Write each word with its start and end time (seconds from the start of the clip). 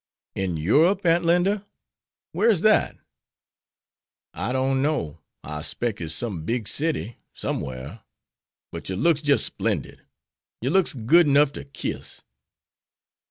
"In 0.33 0.57
Europe, 0.57 1.05
Aunt 1.05 1.25
Linda? 1.25 1.63
Where's 2.31 2.61
that?" 2.61 2.97
"I 4.33 4.51
don't 4.51 4.81
know. 4.81 5.19
I 5.43 5.61
specs 5.61 6.01
its 6.01 6.15
some 6.15 6.43
big 6.43 6.67
city, 6.67 7.17
somewhar. 7.35 8.01
But 8.71 8.89
yer 8.89 8.95
looks 8.95 9.21
jis' 9.21 9.45
splendid. 9.45 10.01
Yer 10.61 10.71
looks 10.71 10.95
good 10.95 11.27
'nuff 11.27 11.53
ter 11.53 11.65
kiss." 11.65 12.23